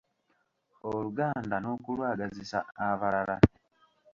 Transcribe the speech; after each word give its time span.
Oluganda 0.89 1.55
n’okulwagazisa 1.59 2.57
abalala 2.87 3.35